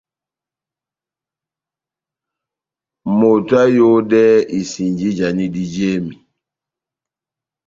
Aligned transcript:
Moto 3.17 3.53
aháyodɛ 3.63 4.21
isinji 4.59 5.07
ijanidi 5.11 5.63
jémi. 5.73 6.13